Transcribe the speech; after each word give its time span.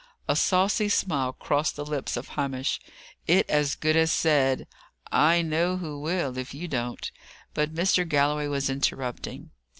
A 0.27 0.35
saucy 0.35 0.89
smile 0.89 1.31
crossed 1.31 1.75
the 1.75 1.85
lips 1.85 2.17
of 2.17 2.29
Hamish. 2.29 2.79
It 3.27 3.47
as 3.47 3.75
good 3.75 3.95
as 3.95 4.11
said, 4.11 4.65
"I 5.11 5.43
know 5.43 5.77
who 5.77 5.99
will, 5.99 6.39
if 6.39 6.55
you 6.55 6.67
don't." 6.67 7.11
But 7.53 7.75
Mr. 7.75 8.09
Galloway 8.09 8.47
was 8.47 8.67
interrupting. 8.67 9.51